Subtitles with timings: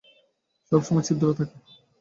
[0.71, 1.55] সবসময়ই ছিদ্র থাকে।